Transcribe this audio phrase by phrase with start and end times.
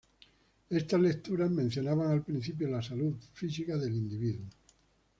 [0.71, 4.47] Estas lecturas mencionaban, al principio, la salud física del individuo.